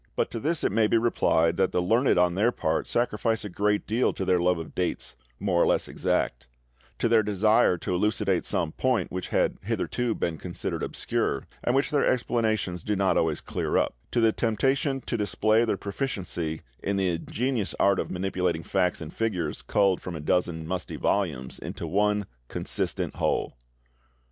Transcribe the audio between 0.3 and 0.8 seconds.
to this it